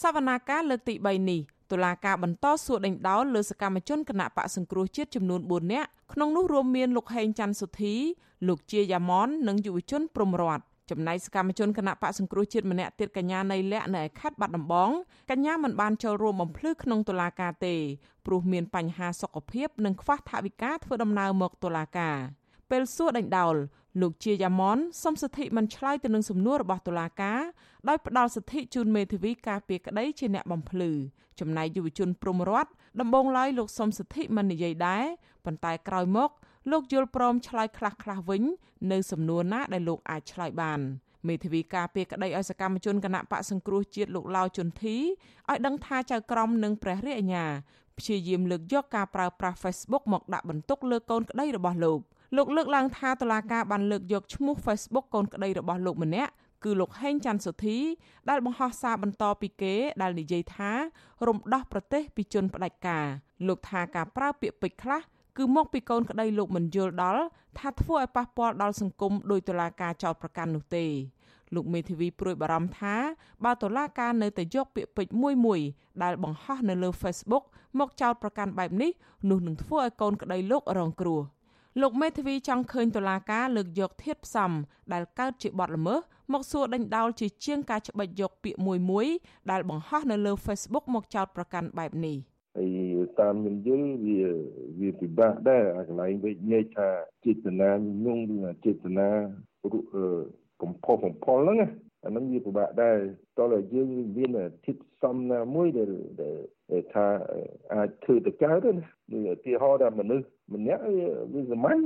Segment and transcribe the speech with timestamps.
[0.00, 7.94] សវនាការលើកទី3នេះតុលាការបន្តសួរដេញដោលលើសកម្មជនគណៈបកសង្គ្រោះជាតិចំនួន4នាក់ក្នុងនោះរួមមានលោកហេងច័ន្ទសុធី
[8.48, 14.90] លោកជាយ៉ាម៉ននិងយុវជនព្រំរតចំណែកសកម្មជនគណៈបកសង្គ្រោះជាតិម្នាក់ទៀតកញ្ញានៃលក្ខនៅឯខេត្តបាត់ដំបង
[15.30, 17.74] កញ្ញាមិនបានចូលរួមបំភ្លឺក្នុងតុលាការទេ
[18.26, 22.16] ព្រោះមានបញ្ហាសុខភាពនិងខ្វះថវិកាធ្វើដំណើរមកតុលាការ
[22.70, 23.54] ពេលសួរដេញដោល
[24.00, 27.40] លោកជាយ៉ាម៉នសុំសិទ្ធិមិនឆ្លើយទៅនឹងសំណួររបស់តុលាការ
[27.88, 30.92] ដោយផ្ដល់សិទ្ធិជូនមេធាវីការពារក្តីជាអ្នកបំភ្លឺ
[31.40, 32.66] ចំណែកយុវជនព្រំរត
[33.00, 35.04] ដំបងឡើយលោកសុំសិទ្ធិមិននិយាយដែរ
[35.44, 36.30] ប៉ុន្តែក្រោយមក
[36.70, 38.42] លោកយល់ព្រមឆ្លើយខ្លះខ្លះវិញ
[38.92, 40.80] នៅសំណួរណាដែលលោកអាចឆ្លើយបាន
[41.28, 47.46] មេធាវីការពារក្តីឲ្យសកម្មជនគណៈបកសង្គ្រោះជាតិលោកឡាវជុនធីឲ្យដឹងថាចៅក្រមនិងព្រះរាជអាជ្ញា
[47.98, 52.00] ព្យាយាមលើកយកការប្រើប្រាស់ Facebook មកដាក់បន្ទុកលើកូនក្តីរបស់លោក
[52.36, 56.32] លោកលើកឡើងថាតឡាការបានលើកយកឈ្មោះ Facebook កូនក្តីរបស់លោកម្នាក់
[56.64, 57.78] គឺលោកហេងច័ន្ទសុធី
[58.28, 60.70] ដែលបង្ហោះសារបន្តពីគេដែលនិយាយថា
[61.26, 63.06] រំដោះប្រទេសពីជនផ្ដាច់ការ
[63.46, 65.00] លោកថាការប្រើពាក្យពេចន៍ខ្លះ
[65.36, 67.24] គឺមកពីកូនក្តីលោកមិនយល់ដល់
[67.58, 70.86] ថាធ្វើឲ្យប៉ះពាល់ដល់សង្គមដោយតុលាការចោទប្រកាន់នោះទេ
[71.54, 72.94] លោកមេធាវីព្រួយបារម្ភថា
[73.44, 75.60] បើតុលាការនៅតែយកពាក្យពេចន៍មួយមួយ
[76.02, 77.44] ដែលបង្ហោះនៅលើ Facebook
[77.78, 78.90] មកចោទប្រកាន់បែបនេះ
[79.30, 81.20] នោះនឹងធ្វើឲ្យកូនក្តីលោករងគ្រោះ
[81.80, 84.50] លោកមេធាវីចង់ឃើញតុលាការលើកយកធាតុផ្សំ
[84.92, 85.98] ដែលកើតជាបទល្មើស
[86.32, 89.06] មកសួរដេញដោលជាជាងការច្បិចយកពាក្យមួយមួយ
[89.50, 92.16] ដែលបង្ហោះនៅលើ Facebook មកចោទប្រកាន់បែបនេះ
[92.56, 94.20] ហើយតាមខ្ញុំយល់វា
[94.80, 96.88] វាពិបាកដែរអាកន្លែងវិញ្ញាថា
[97.24, 97.70] ចេតនា
[98.04, 99.08] ញងឬចេតនា
[100.62, 101.58] កំផុសបំផុលហ្នឹង
[102.04, 102.98] អាហ្នឹងវាពិបាកដែរ
[103.38, 104.30] តើយើងមាន
[104.66, 105.92] ធិតសំណាមួយដែល
[106.92, 107.06] ថា
[107.74, 110.82] អាចធ្វើទៅកើតណានេះឧទាហរណ៍ថាមនុស្សម្នាក់
[111.32, 111.80] វាសាមញ្ញ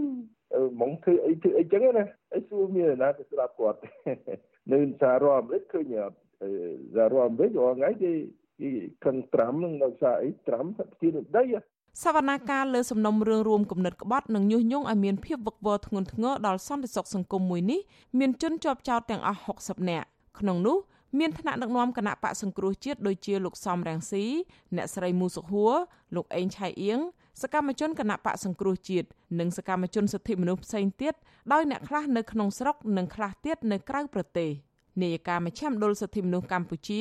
[0.81, 3.79] មកធ្វើអីធ្វើអីចឹងណាអីសួរមានណាទៅស្ដាប់គាត់
[4.73, 5.95] នៅសាររដ្ឋអាមេរិកឃើញ
[6.95, 8.13] សាររដ្ឋអាមេរិករាល់ថ្ងៃគេ
[8.61, 8.71] គេ
[9.05, 10.65] ខឹងត្រាំនឹងដោយសារអីត្រាំ
[11.01, 11.45] ជាដី
[12.05, 17.81] សវនាការលើសំណុំរឿងរួមគំនិតក្បត់និងញុះញង់ឲ្យមានភាពវឹកវរធ្ងន់ធ្ងរដល់សន្តិសុខសង្គមមួយនេះ
[18.19, 20.07] មានជនជាប់ចោតទាំងអស់60នាក់
[20.39, 20.77] ក្នុងនោះ
[21.19, 24.25] មានថ្នាក់ដឹកនាំគណៈបកសង្គ្រោះជាតិដូចជាលោកសំរងស៊ី
[24.77, 25.75] អ្នកស្រីមូសុហួរ
[26.17, 27.01] លោកអេងឆៃអៀង
[27.43, 29.07] សកម្មជនគណៈបកសង្គ្រោះជាតិ
[29.41, 31.15] និងសកម្មជនសិទ្ធិមនុស្សផ្សេងទៀត
[31.53, 34.51] ដោយអ្នកខ្លះនៅក្នុងស្រុកនិងខ្លះទៀតនៅក្រៅប្រទេស
[35.03, 37.01] នាយកាមជ្ឈមណ្ឌលសិទ្ធិមនុស្សកម្ពុជា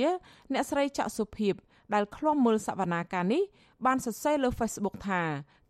[0.54, 1.56] អ្នកស្រីចាក់សុភីប
[1.94, 3.44] ដែលឃ្លាំមើលសវនាការនេះ
[3.86, 5.22] បានសរសេរលើ Facebook ថា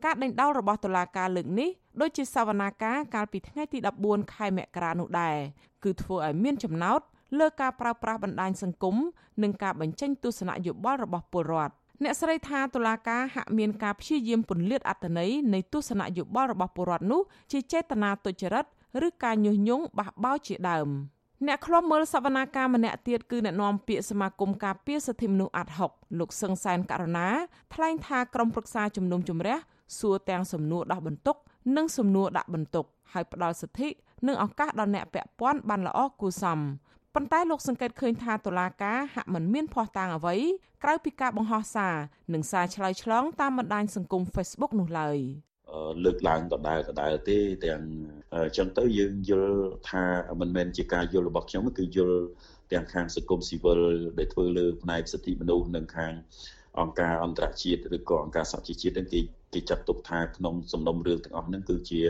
[0.06, 1.69] ការដេញដោលរបស់តុលាការលើកនេះ
[2.02, 3.78] ដូចជាសវនាការកាលពីថ្ងៃទី
[4.08, 5.38] 14ខែមករានោះដែរ
[5.84, 7.02] គឺធ្វើឲ្យមានចំណោទ
[7.39, 8.95] លើការប្រើប្រាស់បណ្ដាញសង្គម
[9.43, 17.21] និងការបញ្ចេញទស្សនៈយោបល់របស់ពលរដ្ឋអ្នកស្រីថាតុលាការហាក់មានការព្យាយាមពន្លាតអត្តន័យនៃទស្សនៈយោបល់របស់ពលរដ្ឋនោះ
[17.51, 18.65] ជាចេតនាទុច្ចរិត
[19.07, 20.89] ឬការញុះញង់បះបោរជាដើម
[21.47, 27.27] អ្នកខ្លំមើលសវនាការម្នាក់ទៀតគឺអ្នកនាំពាក្យសមាគមការពារសិទ្ធិមនុស្សអាត់ហុកលោកសឹងសែនករណា
[27.73, 29.57] ថ្លែងថាក្រុមប្រឹក្សាជំនុំជម្រះ
[29.99, 31.35] សួរទាំងសំណួរដោះបន្ទុក
[31.75, 33.89] និងសំណួរដាក់បន្ទុក ហើយផ្ដល់សិទ្ធិ
[34.27, 36.59] និងឱកាសដល់អ្នកពាក់ព័ន្ធបានល្អគួរសម
[37.16, 40.35] ប៉ុន្តែលោកសង្កេតឃើញថាតុលាការហាក់មិនមានភ័ស្តុតាងអ្វី
[40.83, 41.95] ក្រៅពីការបង្ហោះសារ
[42.33, 45.17] និងសារឆ្លើយឆ្លងតាមបណ្ដាញសង្គម Facebook នោះឡើយ
[46.03, 47.81] លើកឡើងដដែលដដែលទេទាំង
[48.33, 49.59] អញ្ចឹងទៅយើងយល់
[49.91, 50.03] ថា
[50.41, 52.19] មិនមែនជាការយល់របស់ខ្ញុំគឺយល់
[52.72, 53.79] ទាំងខាងសង្គមស៊ីវិល
[54.17, 56.13] ដែលធ្វើលើផ្នែកសិទ្ធិមនុស្សនិងខាង
[56.79, 59.19] អង្គការអន្តរជាតិឬក៏អង្គការសហជីវជាតិនឹងគេ
[59.53, 62.01] គេចាត់ទុកថាក្នុងសំណុំរឿងទាំងអស់ហ្នឹងគឺជា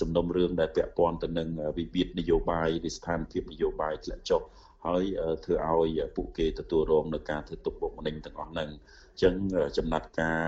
[0.00, 1.48] សំណុំរឿងដែលពាក់ព័ន្ធទៅនឹង
[1.78, 4.42] វិវាទនយោបាយឬស្ថានភាពនយោបាយធ្លាក់ចុះ
[4.86, 5.04] ហើយ
[5.44, 8.68] ធ្វើឲ្យពួកគេទទួលរងនឹងការធ្វើទុកបុកម្នេញទាំងអស់ហ្នឹង
[9.12, 9.34] អញ្ចឹង
[9.76, 10.40] ចំណាត់ការ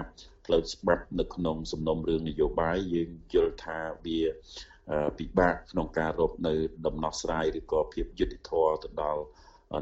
[0.46, 4.20] ផ្លូវច្បាប់នៅក្នុងសំណុំរឿងនយោបាយយើងយល់ថាវា
[5.18, 6.54] ពិបាកក្នុងការរកនៅ
[6.86, 9.22] ដំណោះស្រាយឬក៏ភាពយុត្តិធម៌ទៅដល់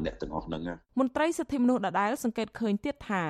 [0.04, 0.62] អ្នកទាំងអស់ហ្នឹង
[0.98, 3.22] មន្ត្រីសិទ្ធិមនុស្សដដែលសង្កេតឃើញទៀតថា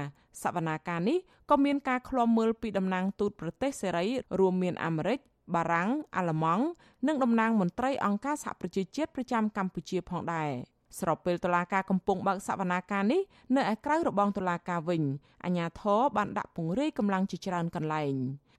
[0.43, 1.19] សវនាការនេះ
[1.50, 4.06] ក៏មានការឃ្លាំមើលពីតំណាងទូតប្រទេសសេរី
[4.39, 5.19] រួមមានអាមេរិក
[5.55, 6.65] បារាំងអាល្លឺម៉ង់
[7.06, 10.50] និងតំណាងមន្ត្រីអង្គការសហប្រជាជាតិប្រចាំកម្ពុជាផងដែរ
[10.99, 13.21] ស្របពេលតុលាការកំពុងបើកសវនាការនេះ
[13.56, 15.02] នៅឯក្រៅរបងតុលាការវិញ
[15.44, 18.14] អាជ្ញាធរបានដាក់ពង្រាយកម្លាំងជាច្រើនកន្លែង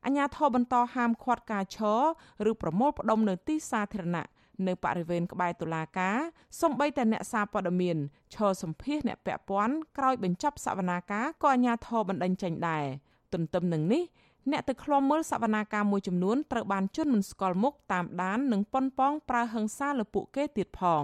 [0.05, 2.01] អាជ្ញាធរបន្តហាមឃាត់ការឈរ
[2.49, 4.25] ឬប្រមូលផ្ដុំនៅទីសាធារណៈ
[4.67, 6.17] នៅបរិវេណក្បែរតុលាការ
[6.61, 7.97] សំបីតែអ្នកសារព័ត៌មាន
[8.33, 12.85] ឈរសម្ភាសអ្នកពាក់ព័ន្ធក្រោយបញ្ចប់សវនាការក៏អាជ្ញាធរបណ្តេញចេញដែរ
[13.33, 14.03] ទន្ទឹមនឹងនេះ
[14.51, 21.03] អ្នកទៅឃ្លាំមើលសវនាការមួយចំនួនត្រូវបានជន់មិនស្គាល់មុខតាមដាននិងប៉ុនប៉ងប្រើហិង្សាលើពួកគេទៀតផង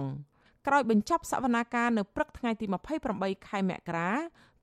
[0.66, 2.66] ក្រោយបញ្ចប់សវនាការនៅព្រឹកថ្ងៃទី
[3.06, 4.10] 28ខែមករា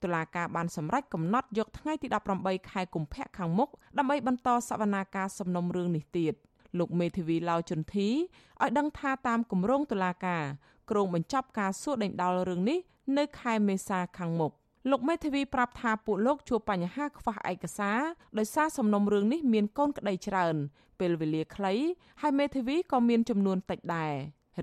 [0.03, 2.07] តុលាការបានសម្រេចកំណត់យកថ្ងៃទី
[2.39, 6.33] 18ខែកុម្ភៈខាងមុខដើម្បីបន្តសវនាការសំណុំរឿងនេះទៀត
[6.79, 10.43] លោកមេធាវីឡាវជុនធីឲ្យដឹងថាតាមគម្រោងតុលាការ
[10.89, 12.79] ក្រុងបញ្ចប់ការសួរដេញដោលរឿងនេះ
[13.17, 14.51] នៅខែមេសាខាងមុខ
[14.89, 17.99] លោកមេធាវីប្រាប់ថាពួកលោកជួបបញ្ហាខ្វះឯកសារ
[18.37, 20.55] ដោយសារសំណុំរឿងនេះមានកូនក្តីច្រើន
[20.99, 21.73] ពេលវេលាខ្លី
[22.21, 24.13] ហើយមេធាវីក៏មានចំនួនតិចដែរ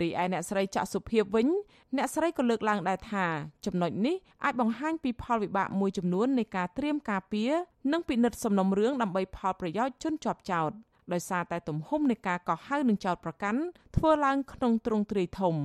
[0.00, 1.48] រីឯអ្នកស្រីចាក់សុភាពវិញ
[1.96, 3.26] អ្នកស្រីក៏លើកឡើងដែរថា
[3.66, 7.52] ចំណុចនេះអាចបង្ហាញពីផលវិបាកមួយចំនួននៃការត្រៀមការពារ
[7.92, 10.70] និងពិនិត្យសំណុំរឿងដើម្បីផលប្រយោជន៍ជនជាប់ចោត
[11.12, 13.60] ដោយសារតែទំហំនៃការកោះហៅនឹងចោតប្រកាន់
[13.96, 15.56] ធ្វើឡើងក្នុងទ្រង់ទ្រាយធំ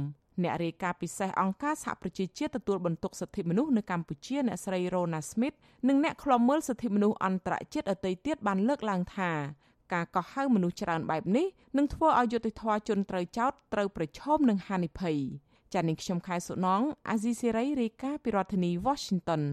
[0.44, 5.58] អ្នករាយការណ៍ពិសេសអង្គការសហប្រជាជាតិទទួលបន្ទុកសិទ្ធិមនុស្សនៅកម្ពុជាអ្នកស្រី Rona Smith
[5.88, 9.32] និងអ្នកខ្លំមើលសិទ្ធិមនុស្សអន្តរជាតិដទៃទៀតបានលើកឡើងថា
[9.94, 11.48] ការកោះហៅមនុស្សច្រើនបែបនេះ
[11.78, 15.18] នឹងធ្វើឲ្យយុត្តិធម៌ជនត្រូវចោទត្រូវប្រឈមនឹងហានិភ័យ
[15.74, 19.44] ចា៎នាងខ្ញុំខែសុណងអាស៊ីសេរីរាយការណ៍ពីរដ្ឋធានី Washington